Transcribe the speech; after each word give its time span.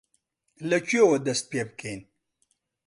لەکوێوە 0.69 1.17
دەست 1.25 1.45
پێ 1.51 1.61
بکەین؟ 1.69 2.01